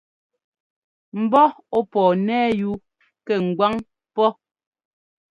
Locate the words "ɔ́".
1.77-1.81